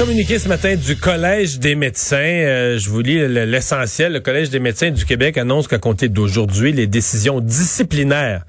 communiqué 0.00 0.38
ce 0.38 0.48
matin 0.48 0.76
du 0.76 0.96
Collège 0.96 1.58
des 1.58 1.74
médecins. 1.74 2.16
Euh, 2.16 2.78
je 2.78 2.88
vous 2.88 3.02
lis 3.02 3.18
l'essentiel. 3.28 4.14
Le 4.14 4.20
Collège 4.20 4.48
des 4.48 4.58
médecins 4.58 4.90
du 4.90 5.04
Québec 5.04 5.36
annonce 5.36 5.68
qu'à 5.68 5.76
compter 5.76 6.08
d'aujourd'hui, 6.08 6.72
les 6.72 6.86
décisions 6.86 7.40
disciplinaires 7.40 8.44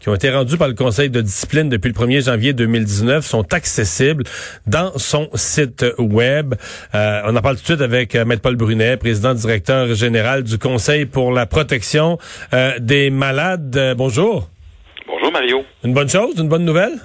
qui 0.00 0.08
ont 0.08 0.16
été 0.16 0.30
rendues 0.30 0.58
par 0.58 0.66
le 0.66 0.74
Conseil 0.74 1.08
de 1.08 1.20
discipline 1.20 1.68
depuis 1.68 1.90
le 1.90 1.94
1er 1.94 2.24
janvier 2.24 2.54
2019 2.54 3.24
sont 3.24 3.54
accessibles 3.54 4.24
dans 4.66 4.98
son 4.98 5.30
site 5.34 5.86
web. 5.98 6.56
Euh, 6.96 7.20
on 7.26 7.36
en 7.36 7.40
parle 7.40 7.54
tout 7.54 7.62
de 7.62 7.66
suite 7.66 7.82
avec 7.82 8.16
euh, 8.16 8.24
Maître 8.24 8.42
Paul 8.42 8.56
Brunet, 8.56 8.96
président 8.96 9.32
directeur 9.32 9.94
général 9.94 10.42
du 10.42 10.58
Conseil 10.58 11.06
pour 11.06 11.30
la 11.30 11.46
protection 11.46 12.18
des 12.80 13.10
malades. 13.10 13.94
bonjour. 13.96 14.48
Bonjour 15.06 15.30
Mario. 15.30 15.64
Une 15.84 15.94
bonne 15.94 16.08
chose, 16.08 16.34
une 16.36 16.48
bonne 16.48 16.64
nouvelle? 16.64 16.98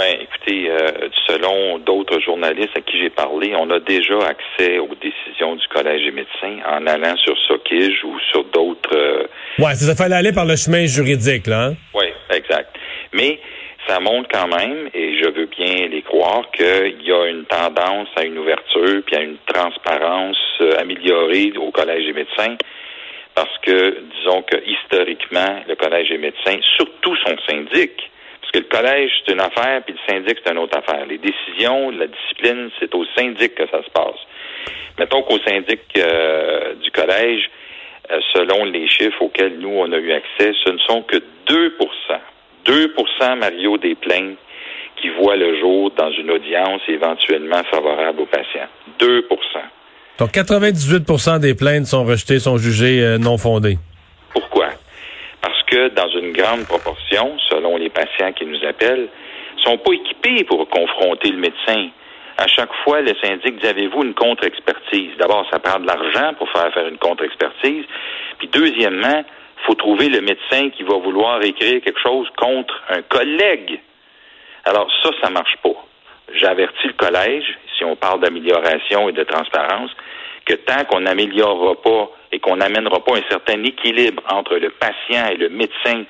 Ben, 0.00 0.16
écoutez, 0.18 0.70
euh, 0.70 0.89
selon 1.30 1.78
d'autres 1.78 2.20
journalistes 2.20 2.76
à 2.76 2.80
qui 2.80 2.98
j'ai 2.98 3.10
parlé, 3.10 3.54
on 3.56 3.70
a 3.70 3.80
déjà 3.80 4.18
accès 4.26 4.78
aux 4.78 4.94
décisions 4.94 5.56
du 5.56 5.66
Collège 5.68 6.04
des 6.04 6.10
médecins 6.10 6.58
en 6.66 6.86
allant 6.86 7.16
sur 7.16 7.36
SOCIG 7.46 8.04
ou 8.04 8.18
sur 8.30 8.44
d'autres. 8.44 8.94
Euh, 8.94 9.26
ouais, 9.58 9.74
ça 9.74 9.94
fallait 9.94 10.16
aller 10.16 10.32
par 10.32 10.44
le 10.44 10.56
chemin 10.56 10.86
juridique, 10.86 11.46
là. 11.46 11.66
Hein? 11.66 11.74
Oui, 11.94 12.06
exact. 12.30 12.76
Mais 13.12 13.38
ça 13.86 14.00
montre 14.00 14.28
quand 14.32 14.48
même, 14.48 14.88
et 14.94 15.18
je 15.18 15.30
veux 15.30 15.46
bien 15.46 15.88
les 15.88 16.02
croire, 16.02 16.50
qu'il 16.52 17.02
y 17.02 17.12
a 17.12 17.26
une 17.26 17.44
tendance 17.44 18.08
à 18.16 18.24
une 18.24 18.38
ouverture 18.38 19.02
puis 19.06 19.16
à 19.16 19.22
une 19.22 19.36
transparence 19.46 20.38
euh, 20.60 20.78
améliorée 20.78 21.52
au 21.58 21.70
Collège 21.70 22.06
des 22.06 22.12
médecins. 22.12 22.56
Parce 23.34 23.56
que, 23.62 24.02
disons 24.16 24.42
que 24.42 24.56
historiquement, 24.66 25.62
le 25.68 25.76
Collège 25.76 26.08
des 26.08 26.18
médecins, 26.18 26.58
surtout 26.76 27.16
son 27.24 27.36
syndic, 27.48 27.92
parce 28.50 28.64
que 28.64 28.68
le 28.70 28.82
collège, 28.82 29.10
c'est 29.24 29.32
une 29.32 29.40
affaire, 29.40 29.82
puis 29.84 29.94
le 29.94 30.12
syndic, 30.12 30.38
c'est 30.44 30.50
une 30.50 30.58
autre 30.58 30.76
affaire. 30.76 31.06
Les 31.06 31.18
décisions, 31.18 31.90
la 31.90 32.06
discipline, 32.06 32.70
c'est 32.80 32.92
au 32.94 33.04
syndic 33.16 33.54
que 33.54 33.64
ça 33.70 33.82
se 33.84 33.90
passe. 33.90 34.18
Mettons 34.98 35.22
qu'au 35.22 35.38
syndic 35.38 35.80
euh, 35.96 36.74
du 36.82 36.90
collège, 36.90 37.48
euh, 38.10 38.18
selon 38.34 38.64
les 38.64 38.88
chiffres 38.88 39.22
auxquels 39.22 39.56
nous, 39.58 39.70
on 39.70 39.92
a 39.92 39.98
eu 39.98 40.12
accès, 40.12 40.52
ce 40.64 40.70
ne 40.70 40.78
sont 40.78 41.02
que 41.02 41.16
2% 41.16 41.20
2% 42.66 43.38
Mario, 43.38 43.78
des 43.78 43.94
plaintes 43.94 44.36
qui 45.00 45.08
voient 45.10 45.36
le 45.36 45.58
jour 45.58 45.90
dans 45.96 46.10
une 46.10 46.30
audience 46.30 46.82
éventuellement 46.88 47.62
favorable 47.70 48.20
aux 48.20 48.26
patients. 48.26 48.68
2% 48.98 49.22
Donc 50.18 50.30
98% 50.30 51.38
des 51.40 51.54
plaintes 51.54 51.86
sont 51.86 52.04
rejetées, 52.04 52.38
sont 52.38 52.58
jugées 52.58 53.00
euh, 53.00 53.18
non 53.18 53.38
fondées 53.38 53.78
que 55.70 55.88
dans 55.88 56.08
une 56.08 56.32
grande 56.32 56.66
proportion, 56.66 57.38
selon 57.48 57.76
les 57.76 57.88
patients 57.88 58.32
qui 58.32 58.44
nous 58.44 58.62
appellent, 58.64 59.08
sont 59.58 59.78
pas 59.78 59.92
équipés 59.92 60.44
pour 60.44 60.68
confronter 60.68 61.30
le 61.30 61.38
médecin. 61.38 61.88
À 62.36 62.46
chaque 62.46 62.72
fois, 62.84 63.00
le 63.00 63.14
syndic 63.22 63.60
dit 63.60 63.66
avez-vous 63.66 64.02
une 64.02 64.14
contre-expertise? 64.14 65.16
D'abord, 65.18 65.46
ça 65.50 65.58
prend 65.58 65.78
de 65.78 65.86
l'argent 65.86 66.34
pour 66.38 66.50
faire 66.50 66.72
faire 66.72 66.88
une 66.88 66.98
contre-expertise. 66.98 67.84
Puis 68.38 68.48
deuxièmement, 68.48 69.24
faut 69.66 69.74
trouver 69.74 70.08
le 70.08 70.22
médecin 70.22 70.70
qui 70.70 70.82
va 70.82 70.96
vouloir 70.96 71.42
écrire 71.42 71.82
quelque 71.82 72.00
chose 72.00 72.28
contre 72.36 72.74
un 72.88 73.02
collègue. 73.02 73.80
Alors 74.64 74.90
ça, 75.02 75.10
ça 75.22 75.30
marche 75.30 75.56
pas. 75.62 75.76
J'avertis 76.34 76.86
le 76.86 76.92
collège, 76.94 77.58
si 77.76 77.84
on 77.84 77.96
parle 77.96 78.20
d'amélioration 78.20 79.08
et 79.08 79.12
de 79.12 79.24
transparence, 79.24 79.90
que 80.50 80.56
tant 80.56 80.84
qu'on 80.84 81.00
n'améliorera 81.00 81.76
pas 81.80 82.10
et 82.32 82.40
qu'on 82.40 82.56
n'amènera 82.56 83.04
pas 83.04 83.16
un 83.16 83.22
certain 83.30 83.62
équilibre 83.62 84.22
entre 84.32 84.56
le 84.56 84.70
patient 84.70 85.28
et 85.30 85.36
le 85.36 85.48
médecin 85.48 86.02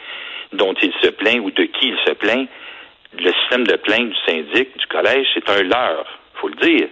dont 0.52 0.74
il 0.83 0.92
se 1.02 1.08
plaint 1.08 1.41
ou 1.41 1.50
de 1.50 1.64
qui 1.64 1.88
il 1.88 1.96
se 2.06 2.12
plaint, 2.12 2.48
le 3.18 3.33
système 3.33 3.66
de 3.66 3.77
plainte 3.77 4.08
du 4.08 4.16
syndic, 4.27 4.77
du 4.78 4.86
collège, 4.86 5.27
c'est 5.34 5.48
un 5.50 5.62
leurre. 5.62 6.06
faut 6.34 6.48
le 6.48 6.55
dire. 6.55 6.88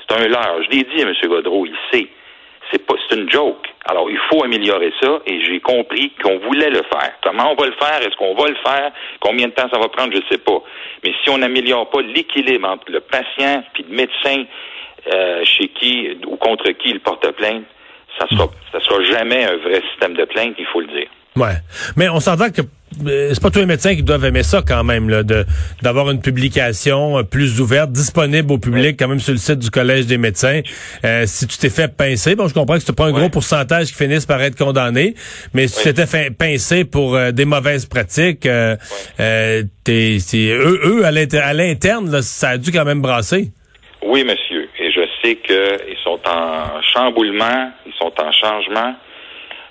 C'est 0.00 0.14
un 0.14 0.28
leurre. 0.28 0.62
Je 0.64 0.76
l'ai 0.76 0.84
dit 0.84 1.02
à 1.02 1.08
M. 1.08 1.14
Godreau, 1.24 1.64
il 1.64 1.76
sait. 1.90 2.08
C'est 2.70 2.86
pas, 2.86 2.94
c'est 3.08 3.16
une 3.16 3.30
joke. 3.30 3.66
Alors, 3.86 4.10
il 4.10 4.18
faut 4.30 4.44
améliorer 4.44 4.92
ça 5.00 5.20
et 5.26 5.42
j'ai 5.44 5.60
compris 5.60 6.12
qu'on 6.22 6.38
voulait 6.38 6.70
le 6.70 6.82
faire. 6.92 7.14
Comment 7.22 7.52
on 7.52 7.54
va 7.54 7.66
le 7.66 7.74
faire? 7.80 8.02
Est-ce 8.02 8.16
qu'on 8.16 8.34
va 8.34 8.46
le 8.46 8.56
faire? 8.56 8.92
Combien 9.20 9.48
de 9.48 9.52
temps 9.52 9.68
ça 9.72 9.78
va 9.78 9.88
prendre? 9.88 10.12
Je 10.12 10.20
sais 10.30 10.38
pas. 10.38 10.62
Mais 11.02 11.14
si 11.24 11.30
on 11.30 11.38
n'améliore 11.38 11.88
pas 11.88 12.02
l'équilibre 12.02 12.68
entre 12.68 12.92
le 12.92 13.00
patient 13.00 13.64
et 13.78 13.82
le 13.82 13.96
médecin 13.96 14.44
euh, 15.12 15.44
chez 15.44 15.68
qui 15.68 16.18
ou 16.26 16.36
contre 16.36 16.70
qui 16.72 16.90
il 16.90 17.00
porte 17.00 17.30
plainte, 17.36 17.64
ça 18.18 18.26
sera, 18.28 18.48
ça 18.72 18.80
sera 18.80 19.02
jamais 19.04 19.44
un 19.44 19.56
vrai 19.56 19.82
système 19.90 20.14
de 20.14 20.24
plainte, 20.24 20.54
il 20.58 20.66
faut 20.66 20.80
le 20.80 20.88
dire. 20.88 21.08
Ouais. 21.36 21.56
Mais 21.96 22.08
on 22.08 22.20
s'entend 22.20 22.50
que 22.50 22.62
euh, 23.06 23.30
c'est 23.32 23.40
pas 23.40 23.50
tous 23.50 23.60
les 23.60 23.66
médecins 23.66 23.94
qui 23.94 24.02
doivent 24.02 24.24
aimer 24.24 24.42
ça 24.42 24.62
quand 24.66 24.82
même, 24.82 25.08
là, 25.08 25.22
de 25.22 25.46
d'avoir 25.80 26.10
une 26.10 26.20
publication 26.20 27.18
euh, 27.18 27.22
plus 27.22 27.60
ouverte, 27.60 27.92
disponible 27.92 28.52
au 28.52 28.58
public, 28.58 28.96
quand 28.98 29.06
même 29.06 29.20
sur 29.20 29.32
le 29.32 29.38
site 29.38 29.60
du 29.60 29.70
Collège 29.70 30.06
des 30.06 30.18
médecins. 30.18 30.60
Euh, 31.04 31.24
si 31.26 31.46
tu 31.46 31.56
t'es 31.56 31.70
fait 31.70 31.96
pincer, 31.96 32.34
bon, 32.34 32.48
je 32.48 32.54
comprends 32.54 32.74
que 32.74 32.82
c'est 32.82 32.94
pas 32.94 33.06
un 33.06 33.12
gros 33.12 33.28
pourcentage 33.28 33.86
qui 33.86 33.94
finissent 33.94 34.26
par 34.26 34.42
être 34.42 34.58
condamnés, 34.58 35.14
mais 35.54 35.68
si 35.68 35.78
tu 35.78 35.84
t'étais 35.84 36.06
fait 36.06 36.36
pincer 36.36 36.84
pour 36.84 37.16
des 37.32 37.44
mauvaises 37.44 37.86
pratiques, 37.86 38.44
euh, 38.46 38.76
t'es, 39.84 40.18
eux, 40.34 40.80
eux 40.84 41.04
à 41.04 41.12
l'interne, 41.52 42.22
ça 42.22 42.50
a 42.50 42.58
dû 42.58 42.72
quand 42.72 42.84
même 42.84 43.00
brasser. 43.00 43.52
Oui, 44.02 44.24
monsieur. 44.24 44.59
Et 44.78 44.90
je 44.90 45.00
sais 45.22 45.36
qu'ils 45.36 45.98
sont 46.02 46.20
en 46.26 46.82
chamboulement, 46.82 47.72
ils 47.86 47.92
sont 47.94 48.12
en 48.20 48.32
changement. 48.32 48.94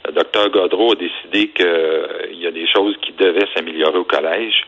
Le 0.05 0.13
docteur 0.13 0.49
Godreau 0.49 0.93
a 0.93 0.95
décidé 0.95 1.49
qu'il 1.49 1.65
euh, 1.65 2.27
y 2.33 2.47
a 2.47 2.51
des 2.51 2.67
choses 2.67 2.95
qui 3.01 3.11
devaient 3.13 3.47
s'améliorer 3.55 3.97
au 3.97 4.03
collège. 4.03 4.65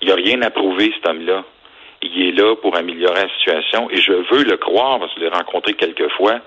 Il 0.00 0.08
n'y 0.08 0.12
a 0.12 0.16
rien 0.16 0.42
à 0.42 0.50
prouver, 0.50 0.92
cet 0.94 1.08
homme-là. 1.08 1.44
Il 2.02 2.28
est 2.28 2.32
là 2.32 2.54
pour 2.56 2.76
améliorer 2.76 3.22
la 3.22 3.28
situation 3.36 3.90
et 3.90 3.96
je 3.96 4.12
veux 4.12 4.44
le 4.44 4.56
croire 4.58 4.98
parce 4.98 5.12
que 5.14 5.20
je 5.20 5.24
l'ai 5.24 5.30
rencontré 5.30 5.72
quelques 5.74 6.10
fois 6.12 6.40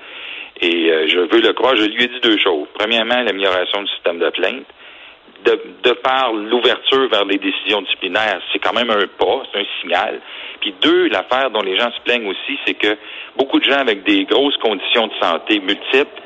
et 0.61 0.91
euh, 0.91 1.07
je 1.07 1.19
veux 1.19 1.41
le 1.41 1.53
croire. 1.53 1.75
Je 1.75 1.85
lui 1.85 2.03
ai 2.03 2.07
dit 2.07 2.19
deux 2.21 2.37
choses. 2.37 2.67
Premièrement, 2.77 3.21
l'amélioration 3.21 3.81
du 3.81 3.91
système 3.91 4.19
de 4.19 4.29
plainte. 4.29 4.65
De, 5.45 5.57
de 5.83 5.91
par 5.93 6.33
l'ouverture 6.33 7.07
vers 7.09 7.23
les 7.23 7.37
décisions 7.37 7.81
disciplinaires, 7.81 8.41
c'est 8.51 8.59
quand 8.59 8.73
même 8.73 8.89
un 8.89 9.07
pas, 9.07 9.43
c'est 9.51 9.59
un 9.59 9.65
signal. 9.81 10.21
Puis 10.59 10.73
deux, 10.81 11.07
l'affaire 11.07 11.49
dont 11.49 11.61
les 11.61 11.77
gens 11.77 11.89
se 11.91 12.01
plaignent 12.01 12.27
aussi, 12.27 12.59
c'est 12.65 12.73
que 12.73 12.97
beaucoup 13.37 13.59
de 13.59 13.63
gens 13.63 13.79
avec 13.79 14.03
des 14.03 14.25
grosses 14.25 14.57
conditions 14.57 15.07
de 15.07 15.13
santé 15.21 15.59
multiples 15.59 16.21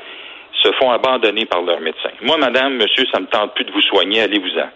se 0.62 0.72
font 0.72 0.90
abandonner 0.90 1.44
par 1.46 1.62
leur 1.62 1.80
médecin. 1.80 2.10
Moi, 2.22 2.36
madame, 2.38 2.74
monsieur, 2.74 3.04
ça 3.12 3.20
me 3.20 3.26
tente 3.26 3.54
plus 3.54 3.64
de 3.64 3.72
vous 3.72 3.82
soigner, 3.82 4.22
allez-vous-en. 4.22 4.68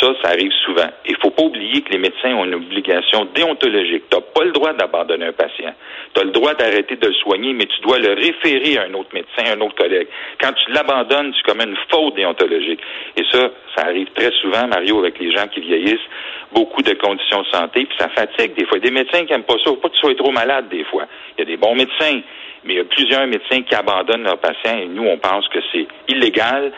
Ça, 0.00 0.12
ça 0.22 0.30
arrive 0.30 0.52
souvent. 0.64 0.88
Il 1.06 1.16
faut 1.22 1.30
pas 1.30 1.44
oublier 1.44 1.82
que 1.82 1.92
les 1.92 1.98
médecins 1.98 2.34
ont 2.34 2.44
une 2.44 2.54
obligation 2.54 3.26
déontologique. 3.34 4.04
Tu 4.10 4.16
n'as 4.16 4.22
pas 4.22 4.44
le 4.44 4.52
droit 4.52 4.72
d'abandonner 4.72 5.26
un 5.26 5.32
patient. 5.32 5.72
Tu 6.14 6.20
as 6.20 6.24
le 6.24 6.30
droit 6.30 6.54
d'arrêter 6.54 6.96
de 6.96 7.06
le 7.06 7.14
soigner, 7.14 7.52
mais 7.52 7.66
tu 7.66 7.80
dois 7.82 7.98
le 7.98 8.14
référer 8.14 8.78
à 8.78 8.84
un 8.84 8.94
autre 8.94 9.10
médecin, 9.12 9.44
à 9.44 9.56
un 9.56 9.60
autre 9.60 9.76
collègue. 9.76 10.08
Quand 10.40 10.52
tu 10.52 10.72
l'abandonnes, 10.72 11.32
tu 11.32 11.42
commets 11.42 11.64
une 11.64 11.76
faute 11.90 12.14
déontologique. 12.16 12.80
Et 13.16 13.22
ça, 13.30 13.50
ça 13.76 13.82
arrive 13.86 14.08
très 14.14 14.30
souvent, 14.40 14.66
Mario, 14.66 14.98
avec 14.98 15.18
les 15.18 15.32
gens 15.32 15.46
qui 15.48 15.60
vieillissent, 15.60 16.08
beaucoup 16.52 16.82
de 16.82 16.94
conditions 16.94 17.42
de 17.42 17.48
santé, 17.48 17.84
puis 17.84 17.96
ça 17.98 18.08
fatigue 18.08 18.54
des 18.54 18.64
fois. 18.66 18.78
Des 18.78 18.90
médecins 18.90 19.24
qui 19.24 19.32
n'aiment 19.32 19.42
pas 19.42 19.58
ça, 19.58 19.64
faut 19.66 19.76
pas 19.76 19.88
que 19.88 19.94
tu 19.94 20.00
sois 20.00 20.14
trop 20.14 20.30
malade 20.30 20.68
des 20.70 20.84
fois. 20.84 21.06
Il 21.36 21.40
y 21.40 21.42
a 21.42 21.46
des 21.46 21.56
bons 21.56 21.74
médecins, 21.74 22.20
mais 22.64 22.74
il 22.74 22.76
y 22.76 22.80
a 22.80 22.84
plusieurs 22.84 23.26
médecins 23.26 23.62
qui 23.62 23.74
abandonnent 23.74 24.22
leurs 24.22 24.38
patients 24.38 24.78
et 24.78 24.86
nous, 24.86 25.04
on 25.04 25.18
pense 25.18 25.46
que 25.48 25.58
c'est 25.72 25.86
illégal, 26.08 26.72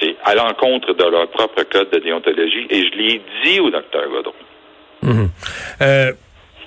c'est 0.00 0.16
à 0.24 0.34
l'encontre 0.34 0.94
de 0.94 1.04
leur 1.04 1.28
propre 1.30 1.62
code 1.64 1.90
de 1.90 1.98
déontologie 1.98 2.66
et 2.70 2.84
je 2.84 2.96
l'ai 2.96 3.22
dit 3.44 3.60
au 3.60 3.70
docteur 3.70 4.02
Godron. 4.08 4.32
Mhm. 5.02 5.28
Euh, 5.82 6.12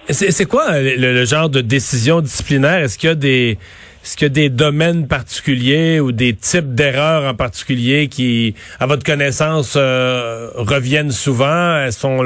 c'est 0.09 0.47
quoi 0.47 0.80
le, 0.80 1.25
genre 1.25 1.50
de 1.50 1.62
décision 1.62 2.22
disciplinaire? 2.22 2.80
Est-ce 2.80 2.97
qu'il 2.97 3.09
y 3.09 3.12
a 3.12 3.16
des 3.16 3.57
est-ce 4.03 4.16
qu'il 4.16 4.28
y 4.28 4.31
a 4.31 4.34
des 4.34 4.50
domaines 4.50 5.06
particuliers 5.09 6.00
ou 6.00 6.13
des 6.13 6.34
types 6.34 6.74
d'erreurs 6.74 7.30
en 7.30 7.34
particulier 7.36 8.07
qui, 8.07 8.56
à 8.80 8.86
votre 8.86 9.03
connaissance, 9.03 9.75
euh, 9.75 10.47
reviennent 10.56 11.12
souvent, 11.12 11.80
Elles 11.80 11.91
sont 11.91 12.24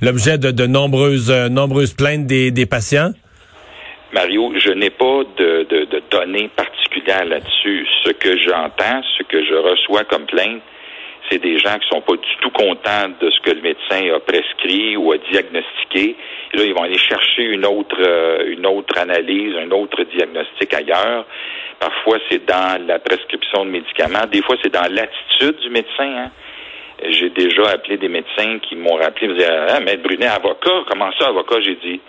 l'objet 0.00 0.38
de, 0.38 0.52
de, 0.52 0.66
nombreuses, 0.66 1.32
euh, 1.32 1.48
nombreuses 1.48 1.92
plaintes 1.92 2.26
des, 2.26 2.52
des 2.52 2.66
patients? 2.66 3.10
Mario, 4.12 4.52
je 4.64 4.70
n'ai 4.70 4.90
pas 4.90 5.24
de, 5.38 5.66
de, 5.68 5.86
de 5.86 6.02
données 6.08 6.48
particulières 6.54 7.24
là-dessus. 7.24 7.84
Ce 8.04 8.10
que 8.10 8.38
j'entends, 8.38 9.02
que 9.28 9.44
je 9.44 9.54
reçois 9.54 10.04
comme 10.04 10.26
plainte, 10.26 10.62
c'est 11.30 11.38
des 11.38 11.58
gens 11.58 11.78
qui 11.78 11.88
sont 11.88 12.00
pas 12.00 12.16
du 12.16 12.36
tout 12.40 12.50
contents 12.50 13.08
de 13.20 13.30
ce 13.30 13.40
que 13.40 13.50
le 13.50 13.60
médecin 13.60 14.14
a 14.14 14.20
prescrit 14.20 14.96
ou 14.96 15.12
a 15.12 15.18
diagnostiqué. 15.18 16.16
Et 16.52 16.56
là, 16.56 16.64
ils 16.64 16.72
vont 16.72 16.84
aller 16.84 16.98
chercher 16.98 17.42
une 17.42 17.66
autre, 17.66 17.96
euh, 18.00 18.50
une 18.50 18.66
autre 18.66 18.98
analyse, 18.98 19.54
un 19.56 19.70
autre 19.70 20.04
diagnostic 20.04 20.72
ailleurs. 20.72 21.26
Parfois, 21.78 22.18
c'est 22.30 22.46
dans 22.46 22.86
la 22.86 22.98
prescription 22.98 23.64
de 23.66 23.70
médicaments. 23.70 24.26
Des 24.32 24.42
fois, 24.42 24.56
c'est 24.62 24.72
dans 24.72 24.90
l'attitude 24.90 25.58
du 25.60 25.70
médecin. 25.70 26.24
Hein. 26.24 26.30
J'ai 27.10 27.30
déjà 27.30 27.70
appelé 27.74 27.98
des 27.98 28.08
médecins 28.08 28.58
qui 28.60 28.74
m'ont 28.76 28.96
rappelé, 28.96 29.28
me 29.28 29.34
disaient, 29.34 29.50
ah, 29.68 29.80
Maître 29.80 30.02
Brunet, 30.02 30.26
avocat, 30.26 30.84
comment 30.88 31.10
ça, 31.18 31.28
avocat? 31.28 31.60
J'ai 31.60 31.76
dit, 31.76 32.00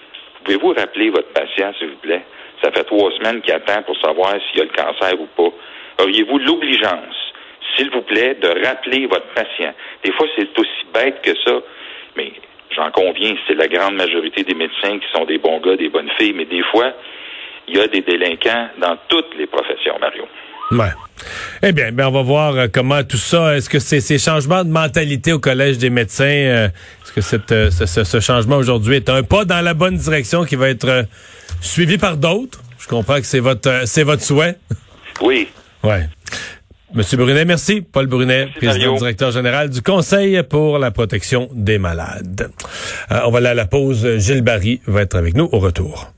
Pouvez-vous 0.43 0.73
rappeler 0.73 1.09
votre 1.09 1.29
patient, 1.29 1.73
s'il 1.77 1.89
vous 1.89 1.97
plaît? 1.97 2.23
Ça 2.63 2.71
fait 2.71 2.83
trois 2.83 3.11
semaines 3.11 3.41
qu'il 3.41 3.53
attend 3.53 3.81
pour 3.83 3.97
savoir 3.99 4.33
s'il 4.49 4.61
a 4.61 4.65
le 4.65 4.71
cancer 4.71 5.19
ou 5.19 5.27
pas. 5.35 5.55
Auriez-vous 5.99 6.39
l'obligeance, 6.39 7.15
s'il 7.75 7.89
vous 7.91 8.01
plaît, 8.01 8.35
de 8.41 8.65
rappeler 8.65 9.05
votre 9.07 9.27
patient? 9.33 9.73
Des 10.03 10.11
fois, 10.13 10.27
c'est 10.35 10.57
aussi 10.57 10.85
bête 10.93 11.21
que 11.21 11.35
ça, 11.45 11.59
mais 12.15 12.31
J'en 12.75 12.91
conviens, 12.91 13.33
c'est 13.47 13.55
la 13.55 13.67
grande 13.67 13.95
majorité 13.95 14.43
des 14.43 14.53
médecins 14.53 14.99
qui 14.99 15.05
sont 15.13 15.25
des 15.25 15.37
bons 15.39 15.59
gars, 15.59 15.75
des 15.75 15.89
bonnes 15.89 16.09
filles, 16.19 16.33
mais 16.33 16.45
des 16.45 16.61
fois, 16.71 16.93
il 17.67 17.77
y 17.77 17.79
a 17.79 17.87
des 17.87 18.01
délinquants 18.01 18.69
dans 18.79 18.95
toutes 19.07 19.35
les 19.37 19.47
professions, 19.47 19.97
Mario. 19.99 20.23
Ouais. 20.71 20.91
Eh 21.63 21.71
bien, 21.71 21.91
ben 21.91 22.07
on 22.07 22.11
va 22.11 22.21
voir 22.21 22.55
euh, 22.55 22.67
comment 22.71 23.03
tout 23.03 23.17
ça. 23.17 23.57
Est-ce 23.57 23.69
que 23.69 23.79
c'est 23.79 24.01
ces 24.01 24.19
changements 24.19 24.63
de 24.63 24.69
mentalité 24.69 25.33
au 25.33 25.39
collège 25.39 25.79
des 25.79 25.89
médecins, 25.89 26.25
euh, 26.25 26.67
est-ce 27.03 27.11
que 27.11 27.21
cette, 27.21 27.51
euh, 27.51 27.71
ce, 27.71 28.19
changement 28.19 28.57
aujourd'hui 28.57 28.97
est 28.97 29.09
un 29.09 29.23
pas 29.23 29.45
dans 29.45 29.61
la 29.61 29.73
bonne 29.73 29.97
direction 29.97 30.45
qui 30.45 30.55
va 30.55 30.69
être 30.69 31.05
suivi 31.61 31.97
par 31.97 32.17
d'autres? 32.17 32.59
Je 32.77 32.87
comprends 32.87 33.17
que 33.17 33.25
c'est 33.25 33.39
votre 33.39 33.87
c'est 33.87 34.03
votre 34.03 34.21
souhait. 34.21 34.55
Oui. 35.21 35.49
Ouais. 35.83 36.07
Monsieur 36.93 37.17
Brunet, 37.17 37.45
merci. 37.45 37.81
Paul 37.81 38.07
Brunet, 38.07 38.47
président 38.55 38.95
directeur 38.95 39.31
général 39.31 39.69
du 39.69 39.81
Conseil 39.81 40.41
pour 40.43 40.79
la 40.79 40.89
protection 40.89 41.47
des 41.53 41.77
malades. 41.77 42.49
on 43.11 43.29
va 43.29 43.37
aller 43.37 43.47
à 43.47 43.53
la 43.53 43.65
pause. 43.65 44.17
Gilles 44.17 44.41
Barry 44.41 44.81
va 44.87 45.03
être 45.03 45.15
avec 45.15 45.35
nous 45.35 45.47
au 45.51 45.59
retour. 45.59 46.11